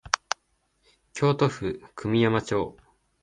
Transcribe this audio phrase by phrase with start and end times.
[1.13, 2.75] 京都府久御山町